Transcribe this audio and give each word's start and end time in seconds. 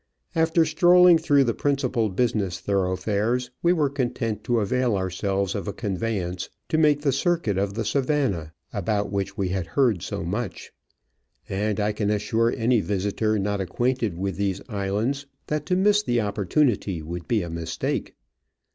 After 0.33 0.63
strolHng 0.63 1.21
through 1.21 1.43
the 1.43 1.53
principal 1.53 2.09
business 2.09 2.59
thorough 2.59 2.95
fares, 2.95 3.51
we 3.61 3.71
were 3.71 3.87
content 3.87 4.43
to 4.45 4.59
avail 4.59 4.95
ourselves 4.97 5.53
of 5.53 5.67
a 5.67 5.73
convey 5.73 6.17
ance 6.17 6.49
to 6.69 6.79
make 6.79 7.01
the 7.01 7.11
circuit 7.11 7.55
of 7.55 7.75
the 7.75 7.85
Savanna, 7.85 8.51
about 8.73 9.11
which 9.11 9.37
we 9.37 9.49
had 9.49 9.67
heard 9.67 10.01
so 10.01 10.23
much; 10.23 10.71
and 11.47 11.79
I 11.79 11.91
can 11.91 12.09
assure 12.09 12.51
any 12.57 12.81
visitor 12.81 13.37
not 13.37 13.61
acquainted 13.61 14.17
with 14.17 14.37
these 14.37 14.59
islands 14.69 15.27
that 15.45 15.67
to 15.67 15.75
miss 15.75 16.01
the 16.01 16.19
opportunity 16.19 17.03
would 17.03 17.27
be 17.27 17.43
a 17.43 17.49
mistake. 17.51 18.15